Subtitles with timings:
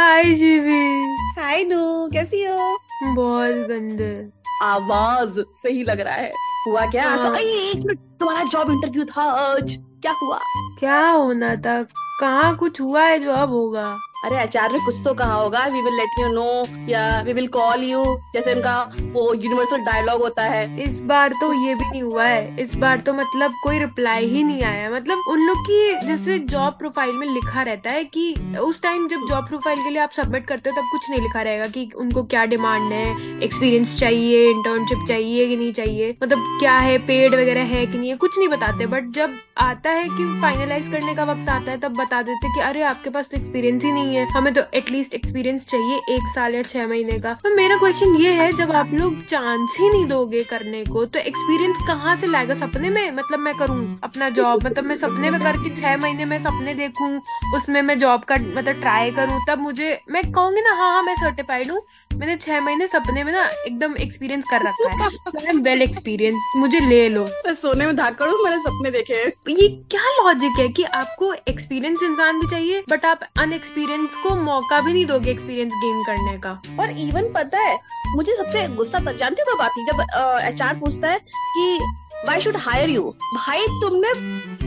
[0.00, 2.78] हाय जीवी हाय नू कैसी हो?
[3.04, 4.28] बहुत गंदे।
[4.62, 6.32] आवाज़ सही लग रहा है।
[6.66, 7.08] हुआ क्या?
[7.08, 10.38] हाँ। आ, एक मिनट। तुम्हारा जॉब इंटरव्यू था आज। क्या हुआ?
[10.78, 11.82] क्या होना था?
[12.20, 13.98] कहाँ कुछ हुआ है जो अब होगा?
[14.24, 17.46] अरे आचार्य ने कुछ तो कहा होगा। We will let you know या वी विल
[17.48, 18.02] कॉल यू
[18.34, 18.80] जैसे उनका
[19.12, 22.98] वो यूनिवर्सल डायलॉग होता है। इस बार तो ये भी नहीं हुआ है। इस बार
[22.98, 27.26] तो मतलब कोई रिप्लाई ही नहीं आया। मतलब उन लोग की जैसे जॉब प्रोफ़ाइल में
[27.26, 30.76] लिखा रहता है कि उस टाइम जब जॉब प्रोफ़ाइल के लिए आप सबमिट करते हो,
[30.76, 35.56] तब कुछ नहीं लिखा रहेगा कि उनको क्या डिमांड है। एक्सपीरियंस चाहिए इंटर्नशिप चाहिए कि
[35.56, 39.10] नहीं चाहिए। मतलब क्या है पेड वगैरह है कि नहीं है, कुछ नहीं बताते। बट
[39.14, 42.82] जब आता है कि फाइनलाइज करने का वक्त आता है, तब बता देते कि अरे
[42.84, 46.62] आपके पास तो एक्सपीरियंस ही नहीं है। हमें तो एटलीस्ट एक्सपीरियंस चाहिए एक साल या
[46.62, 50.42] छह महीने का। तो मेरा क्वेश्चन ये है, जब आप लोग चांस ही नहीं दोगे
[50.44, 52.54] करने को तो एक्सपीरियंस कहाँ से लाएगा?
[52.56, 53.10] सपने में?
[53.12, 57.10] मतलब मैं करूँ अपना जॉब मतलब मैं सपने में करके छह महीने में सपने देखूँ,
[57.54, 61.14] उसमें मैं जॉब का मतलब ट्राई करूँ, तब मुझे, मैं कहूँगी ना हाँ हाँ मैं
[61.16, 61.80] सर्टिफाइड हूँ।
[62.20, 66.52] मैंने छह महीने सपने में ना एकदम एक्सपीरियंस कर रखा है। आई एम वेल एक्सपीरियंस
[66.56, 69.14] मुझे ले लो। मैं सोने में धाकड़ हूँ मैंने सपने देखे
[69.52, 74.80] ये क्या लॉजिक है कि आपको एक्सपीरियंस इंसान भी चाहिए बट आप अनएक्सपीरियंस को मौका
[74.80, 77.78] भी नहीं दोगे एक्सपीरियंस गेन करने का। और इवन पता है
[78.16, 80.00] मुझे सबसे गुस्सा तब जानती हो कब आती जब
[80.44, 81.78] एचआर पूछता है कि
[82.26, 83.02] वाई शुड हायर यू
[83.34, 84.08] भाई तुमने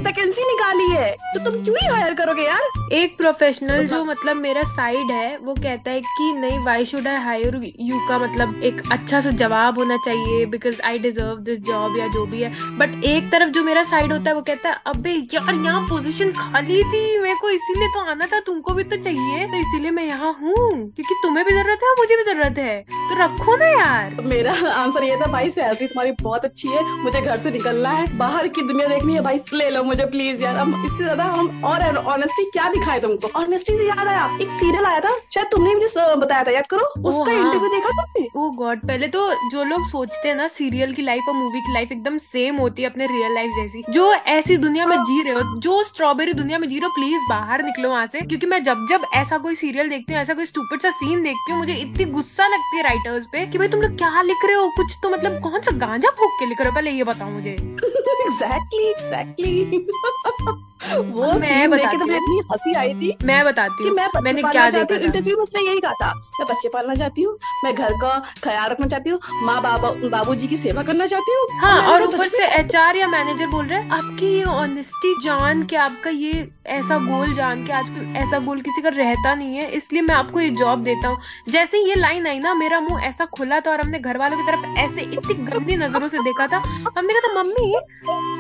[0.04, 2.62] वैकेंसी निकाली है। तो तुम क्यों नहीं हायर करोगे यार?
[2.94, 7.18] एक प्रोफेशनल जो मतलब मेरा साइड है वो कहता है कि नहीं why should I
[7.24, 11.98] hire you का मतलब एक अच्छा सा जवाब होना चाहिए because I deserve this job
[11.98, 14.82] या जो भी है। बट एक तरफ़ जो मेरा साइड होता है वो कहता है
[14.88, 18.98] अबे यार यहाँ पोजीशन खाली थी मेरे को इसीलिए तो आना था तुमको भी तो
[19.04, 20.58] चाहिए। तो इसीलिए मैं यहाँ हूँ
[20.90, 24.24] क्योंकि तुम्हें भी ज़रूरत है और मुझे भी ज़रूरत है। तो रखो ना यार। तो
[24.30, 28.06] मेरा आंसर ये था भाई सैलरी तुम्हारी बहुत अच्छी है मुझे घर से निकलना है
[28.18, 31.64] बाहर की दुनिया देखनी है भाई ले लो मुझे प्लीज़ यार। हम इससे ज़्यादा हम
[31.66, 33.30] और ऑनेस्टी क्या दिखाए तुमको?
[33.40, 36.86] ऑनेस्टी से याद आया एक सीरियल आया था शायद तुमने मुझे बताया था याद करो?
[37.02, 38.28] उसका हाँ। इंटरव्यू देखा तुमने?
[38.38, 41.74] ओ गॉड पहले तो जो लोग सोचते हैं ना सीरियल की लाइफ और मूवी की
[41.74, 45.34] लाइफ एकदम सेम होती है अपने रियल लाइफ जैसी। जो ऐसी दुनिया में जी रहे
[45.34, 48.64] हो जो स्ट्रॉबेरी दुनिया में जी रहे हो प्लीज़ बाहर निकलो वहाँ से। क्योंकि मैं
[48.64, 51.74] जब जब ऐसा कोई सीरियल देखती हूँ ऐसा कोई स्टूपिड सा सीन देखती हूँ मुझे
[51.76, 54.68] इतनी गुस्सा लगती है राइटर्स पे कि भाई तुम लोग क्या लिख रहे हो?
[54.78, 56.76] कुछ तो मतलब कौन सा गांजा फूक के लिख रहे हो?
[56.76, 57.54] पहले ये बताओ। मुझे।
[58.24, 59.88] एग्जैक्टली एग्जैक्टली
[60.84, 64.42] वो मैं के बताती तो मुझे इतनी हँसी आई थी मैं बताती हूँ। मैं मैंने
[64.42, 67.74] क्या चाहती हूँ इंटरव्यू में उसने यही कहा था। मैं बच्चे पालना चाहती हूँ मैं
[67.74, 71.78] घर का ख्याल रखना चाहती हूँ माँ बाबा बाबूजी की सेवा करना चाहती हूँ। हाँ
[71.82, 75.76] और कहा, ऊपर से एचआर या मैनेजर बोल रहे हैं आपकी ये ऑनेस्टी जान के
[75.86, 80.02] आपका ये ऐसा गोल जान के आजकल ऐसा गोल किसी का रहता नहीं है इसलिए
[80.02, 81.18] मैं आपको ये जॉब देता हूँ।
[81.50, 84.38] जैसे ही ये लाइन आई ना मेरा मुँह ऐसा खुला था और हमने घर वालों
[84.38, 86.58] की तरफ़ ऐसे इतनी गंदी नज़रों से देखा था।
[86.98, 87.74] हमने कहा था मम्मी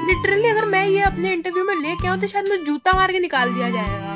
[0.08, 3.20] लिटरली अगर मैं ये अपने इंटरव्यू में लेके आऊँ तो शायद मुझे जूता मार के
[3.20, 4.16] निकाल दिया जाएगा।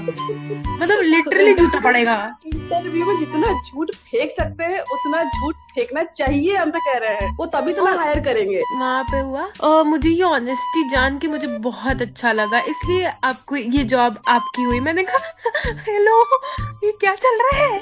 [0.79, 2.15] मतलब लिटरली जूता पड़ेगा।
[2.47, 7.13] इंटरव्यू में जितना झूठ फेंक सकते हैं उतना झूठ फेंकना चाहिए हम तो कह रहे
[7.16, 11.27] हैं। वो तभी तुम्हें हायर करेंगे। वहाँ पे हुआ। और मुझे ये ऑनेस्टी जान के
[11.27, 16.23] मुझे बहुत अच्छा लगा। इसलिए आपको ये जॉब आपकी हुई। मैंने कहा हेलो
[16.83, 17.79] ये क्या चल रहा है?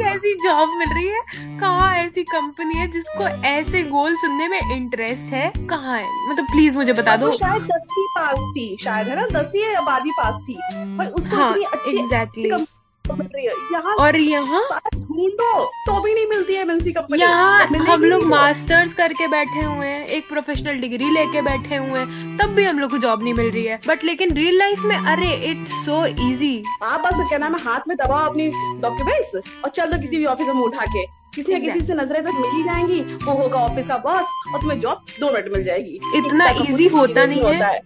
[0.00, 1.20] ऐसी जॉब मिल रही है?
[1.60, 5.52] कहाँ ऐसी कंपनी है जिसको ऐसे गोल सुनने में इंटरेस्ट है?
[5.66, 6.30] कहाँ है?
[6.30, 9.22] मतलब प्लीज़ मुझे बता दो। शायद दसवीं पास थी शायद है ना?
[9.22, 10.58] दसवीं आबादी बारहवीं पास थी।
[10.98, 12.50] पर उसको हाँ इतनी अच्छी exactly.
[12.50, 12.79] कंपनी
[13.12, 14.62] मिल रही है। यहाँ और यहाँ?
[14.94, 19.86] ढूंढो तो भी नहीं मिलती है एमएनसी कंपनी यहाँ हम लोग मास्टर्स करके बैठे हुए
[19.86, 23.34] हैं एक प्रोफेशनल डिग्री लेके बैठे हुए हैं तब भी हम लोग को जॉब नहीं
[23.34, 27.38] मिल रही है। बट लेकिन रियल लाइफ में अरे इट्स सो इजी आप बस क्या
[27.38, 28.48] नाम है हाथ में दबाओ अपनी
[28.82, 29.34] डॉक्यूमेंट्स
[29.64, 31.04] और चल दो किसी भी ऑफ़िस में उठा के।
[31.34, 34.60] किसी न किसी से नज़रें तक मिल ही जाएँगी। वो होगा ऑफ़िस का बॉस और
[34.60, 37.80] तुम्हें जॉब दो मिनट मिल जाएगी। इतना easy कपूर होता नहीं में है।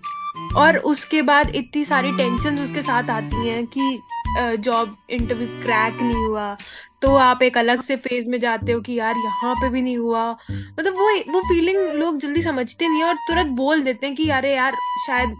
[0.57, 4.01] और उसके बाद इतनी सारी टेंशन उसके साथ आती हैं कि
[4.37, 6.56] जॉब इंटरव्यू क्रैक नहीं हुआ।
[7.03, 9.97] तो आप एक अलग से फ़ेज़ में जाते हो कि यार यहाँ पे भी नहीं
[9.97, 14.17] हुआ। मतलब वो वो फीलिंग लोग जल्दी समझते नहीं है और तुरंत बोल देते हैं
[14.17, 14.72] कि अरे यार,
[15.06, 15.37] शायद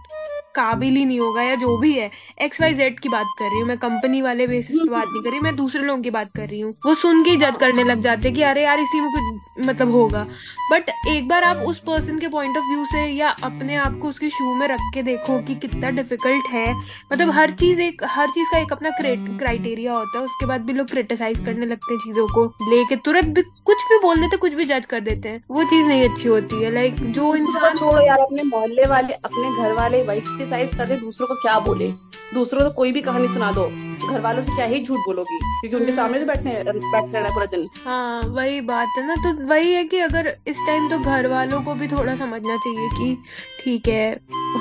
[0.55, 2.09] काबिल ही नहीं होगा या जो भी है।
[2.41, 5.23] एक्स वाई जेड की बात कर रही हूँ। मैं कंपनी वाले बेसिस पे बात नहीं
[5.23, 7.83] कर रही मैं दूसरे लोगों की बात कर रही हूँ। वो सुन के जज करने
[7.83, 10.25] लग जाते हैं कि अरे यार इसी में कुछ मतलब होगा।
[10.71, 14.07] बट एक बार आप उस पर्सन के पॉइंट ऑफ़ व्यू से या अपने आप को
[14.07, 16.65] उसके शू में रख के देखो कि कितना डिफ़िकल्ट है।
[17.13, 20.73] मतलब हर चीज़ एक हर चीज़ का एक अपना क्राइटेरिया होता है। उसके बाद भी
[20.73, 24.53] लोग क्रिटिसाइज करने लगते हैं चीज़ों को लेके। तुरंत भी कुछ भी बोल देते कुछ
[24.53, 28.05] भी जज कर देते हैं। वो चीज़ नहीं अच्छी होती है। लाइक जो इंसान छोड़ो
[28.05, 31.87] यार अपने मोहल्ले वाले अपने घर वाले भाई क्रिटिसाइज कर दे दूसरों को क्या बोले?
[32.33, 33.67] दूसरों को कोई भी कहानी सुना दो।
[34.09, 35.37] घर वालों से क्या ही झूठ बोलोगी?
[35.61, 39.33] क्योंकि उनके सामने तो बैठने बैठते रहना पूरा दिन। हाँ वही बात है ना। तो
[39.47, 43.17] वही है कि अगर इस टाइम तो घर वालों को भी थोड़ा समझना चाहिए कि
[43.63, 44.11] ठीक है,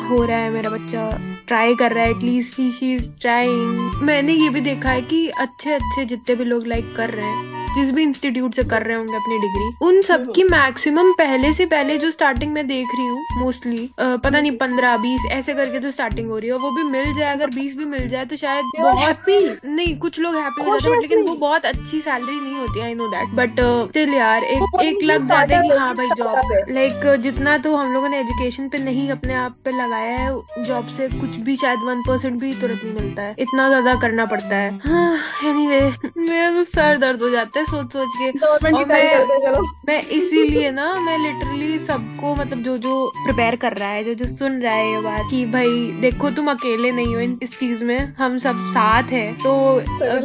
[0.08, 1.10] हो रहा है मेरा बच्चा
[1.48, 5.26] ट्राई कर रहा है at least he she is trying मैंने ये भी देखा है कि
[5.28, 8.96] अच्छे अच्छे जितने भी लोग लाइक कर रहे हैं जिस भी इंस्टीट्यूट से कर रहे
[8.96, 13.06] होंगे अपनी डिग्री उन सब की मैक्सिमम पहले से पहले जो स्टार्टिंग में देख रही
[13.06, 16.82] हूँ मोस्टली पता नहीं पंद्रह बीस ऐसे करके जो स्टार्टिंग हो रही है वो भी
[16.90, 19.26] मिल जाए अगर बीस भी मिल जाए तो शायद बहुत
[19.64, 22.94] नहीं कुछ लोग हैप्पी हो जाते हैं लेकिन वो बहुत अच्छी सैलरी नहीं होती I
[22.94, 23.60] know that but
[23.90, 27.74] still यार एक वो एक लग जाता है कि हाँ भाई जॉब लाइक जितना तो
[27.76, 31.56] हम लोगों ने एजुकेशन पे नहीं अपने आप पे लगाया है जॉब से कुछ भी
[31.56, 35.80] शायद वन परसेंट भी तुरंत नहीं मिलता है इतना ज़्यादा करना पड़ता है। हाँ एनीवे
[36.18, 39.58] मेरा तो सर दर्द हो जाता है सोच सोच के। और मैं-
[39.88, 42.94] मैं इसीलिए ना मैं लिटरली सबको मतलब जो जो
[43.25, 45.69] प्रिपेयर कर रहा है जो जो सुन रहा है ये बात कि भाई
[46.00, 49.82] देखो तुम अकेले नहीं हो इन- इस चीज़ में हम सब साथ हैं। तो अ,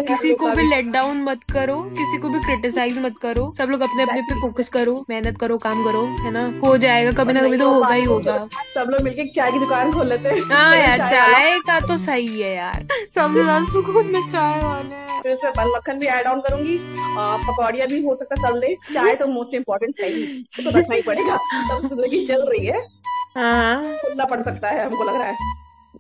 [0.08, 3.82] किसी को भी लेट डाउन मत करो किसी को भी क्रिटिसाइज मत करो। सब लोग
[3.82, 6.46] अपने अपने पे फोकस करो मेहनत करो काम करो है ना?
[6.64, 8.38] हो जाएगा कभी ना कभी तो होगा ही होगा।
[8.76, 11.98] सब लोग मिलके एक चाय की दुकान खोल लेते हैं। हाँ यार चाय का तो
[11.98, 16.28] सही है यार। सब लोग सुकून में चाय वाले फिर इसमें बन मक्खन भी ऐड
[16.28, 16.78] ऑन करूँगी
[17.20, 20.70] आ, पकौड़िया भी हो सकता है तल दे। चाय तो मोस्ट इम्पोर्टेंट है ही तो
[20.70, 22.86] रखना ही पड़ेगा। तब ज़िंदगी चल रही है।
[23.38, 25.58] हाँ। खुलना पड़ सकता है हमको लग रहा है।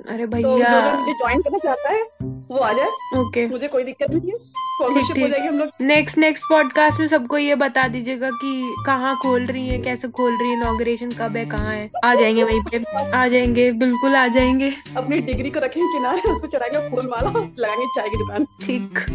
[0.09, 2.03] अरे तो भैया। जो मुझे ज्वाइन करना चाहता है
[2.49, 6.17] वो आ जाए। ओके मुझे कोई दिक्कत नहीं है। स्पॉन्सरशिप हो जाएगी हम लोग। नेक्स्ट
[6.17, 10.49] नेक्स्ट पॉडकास्ट में सबको ये बता दीजिएगा कि कहाँ खोल रही है कैसे खोल रही
[10.49, 14.73] है इनॉग्रेशन कब है कहाँ है। आ जाएँगे वहीं पे। आ जाएँगे बिल्कुल आ जाएँगे।
[14.97, 19.05] अपनी डिग्री को रखेंगे किनारे उसको चढ़ाएँगे फूल माला लगाएँगे चाय की दुकान। ठीक।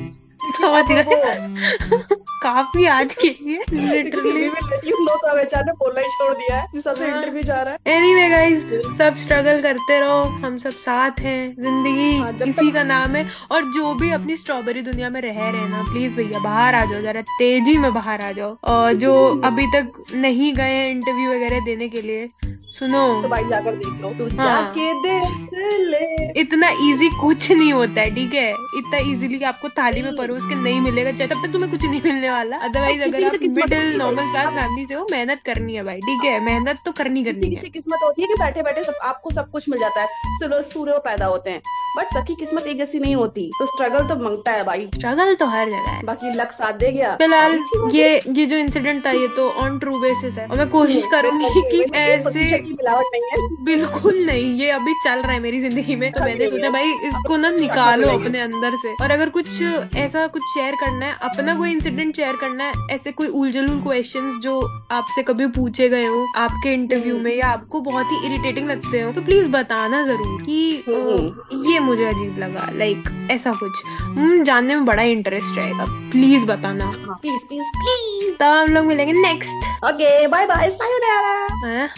[0.60, 6.86] समझ गए काफ़ी आज के लिए लिटरली तो अब बोलना ही छोड़ दिया है। जिस
[6.86, 8.64] हिसाब हाँ। इंटरव्यू जा रहा है। एनीवे गाइस
[8.98, 13.26] सब स्ट्रगल करते रहो। हम सब साथ हैं। ज़िंदगी हाँ, जब इसी का नाम है।
[13.50, 17.00] और जो भी अपनी स्ट्रॉबेरी दुनिया में रह रहे ना प्लीज़ भैया बाहर आ जाओ।
[17.02, 19.14] जरा तेज़ी में बाहर आ जाओ। और जो
[19.44, 22.28] अभी तक नहीं गए इंटरव्यू वगैरह देने के लिए
[22.74, 25.52] सुनो। तो भाई जाकर देख लो तू हाँ। जाके देख
[25.90, 28.48] ले। इतना इजी कुछ नहीं होता है ठीक है?
[28.78, 32.00] इतना इजीली आपको थाली में परोस के नहीं मिलेगा चाहे तब तक तुम्हें कुछ नहीं
[32.04, 35.74] मिलने वाला। अदरवाइज़ अगर आप तो होती मिडिल नॉर्मल क्लास फैमिली से हो मेहनत करनी
[35.74, 36.38] है भाई ठीक है?
[36.44, 39.30] मेहनत तो करनी किसी करनी है। किसी किस्मत होती है कि बैठे बैठे सब आपको
[39.30, 40.06] सब कुछ मिल जाता है
[40.40, 41.62] सिल्वर में पैदा होते हैं।
[41.96, 45.46] बट सबकी किस्मत एक जैसी नहीं होती तो स्ट्रगल तो माँगता है भाई। स्ट्रगल तो
[45.46, 47.58] हर जगह है। बाकी लक साथ दे गया। फ़िलहाल
[47.92, 51.62] ये ये जो इंसिडेंट था ये तो ऑन ट्रू बेसिस है। और मैं कोशिश करूँगी
[51.70, 55.96] कि ऐसे की मिलावट नहीं है। बिल्कुल नहीं ये अभी चल रहा है मेरी ज़िंदगी
[55.96, 59.62] में। तो मैंने सोचा भाई इसको ना निकालो अपने अंदर से। और अगर कुछ
[59.96, 64.30] ऐसा कुछ शेयर करना है अपना कोई इंसिडेंट शेयर करना है ऐसे कोई उलझुल क्वेश्चन
[64.42, 64.60] जो
[64.92, 69.12] आपसे कभी पूछे गए हो आपके इंटरव्यू में या आपको बहुत ही इरिटेटिंग लगते हो
[69.12, 74.84] तो प्लीज़ बताना ज़रूर कि ये मुझे अजीब लगा लाइक ऐसा कुछ। हम्म, जानने में
[74.84, 80.46] बड़ा इंटरेस्ट रहेगा। प्लीज़ बताना। प्लीज़ प्लीज़ प्लीज़ तब हम लोग मिलेंगे नेक्स्ट ओके बाय
[80.46, 81.88] बाय सायोनारा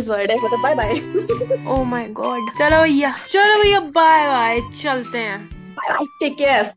[0.00, 3.10] जैपनीज वर्ड है मतलब bye bye oh my god चलो भैया.
[3.32, 5.38] चलो भैया बाय बाय चलते हैं.
[5.76, 6.64] Bye bye take care